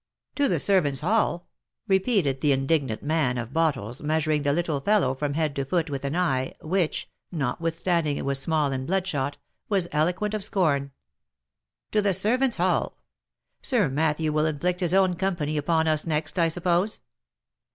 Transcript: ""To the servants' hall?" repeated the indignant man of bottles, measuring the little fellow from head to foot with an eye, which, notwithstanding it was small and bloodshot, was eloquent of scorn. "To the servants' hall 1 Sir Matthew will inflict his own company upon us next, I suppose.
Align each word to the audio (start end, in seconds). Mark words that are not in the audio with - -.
""To 0.37 0.47
the 0.47 0.59
servants' 0.59 1.01
hall?" 1.01 1.47
repeated 1.87 2.41
the 2.41 2.51
indignant 2.53 3.03
man 3.03 3.37
of 3.37 3.53
bottles, 3.53 4.01
measuring 4.01 4.41
the 4.41 4.51
little 4.51 4.79
fellow 4.81 5.13
from 5.13 5.35
head 5.35 5.55
to 5.57 5.63
foot 5.63 5.91
with 5.91 6.03
an 6.05 6.15
eye, 6.15 6.55
which, 6.59 7.07
notwithstanding 7.31 8.17
it 8.17 8.25
was 8.25 8.39
small 8.39 8.71
and 8.71 8.87
bloodshot, 8.87 9.37
was 9.69 9.87
eloquent 9.91 10.33
of 10.33 10.43
scorn. 10.43 10.89
"To 11.91 12.01
the 12.01 12.15
servants' 12.15 12.57
hall 12.57 12.93
1 13.57 13.57
Sir 13.61 13.89
Matthew 13.89 14.33
will 14.33 14.47
inflict 14.47 14.79
his 14.79 14.95
own 14.95 15.13
company 15.13 15.55
upon 15.55 15.87
us 15.87 16.03
next, 16.07 16.39
I 16.39 16.47
suppose. 16.47 17.01